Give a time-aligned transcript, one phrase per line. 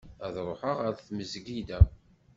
[0.25, 1.79] Ad ruḥeɣ ɣer tmezgida.